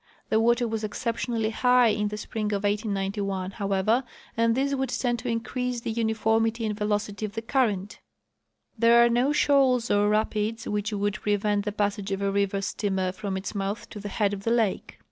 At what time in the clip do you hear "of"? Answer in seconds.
2.53-2.63, 7.23-7.33, 12.11-12.23, 14.33-14.43